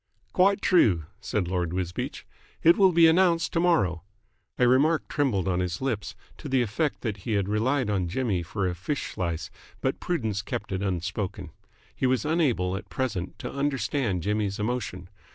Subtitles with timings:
[0.33, 2.25] "Quite true," said Lord Wisbeach.
[2.63, 4.01] "It will be announced to morrow."
[4.57, 8.67] A remark trembled on his lips, to the effect that he relied on Jimmy for
[8.67, 11.51] a fish slice, but prudence kept it unspoken.
[11.95, 15.07] He was unable at present to understand Jimmy's emotion.